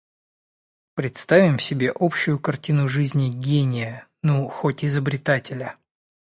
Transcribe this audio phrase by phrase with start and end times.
[0.95, 5.77] Представим себе общую картину жизни гения, ну, хоть изобретателя.